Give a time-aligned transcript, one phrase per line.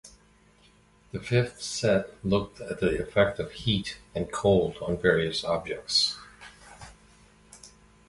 [1.11, 6.17] The fifth set looked at the effect of heat and cold on various objects.